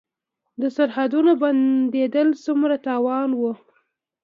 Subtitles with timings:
[0.61, 3.41] د سرحدونو بندیدل څومره تاوان و؟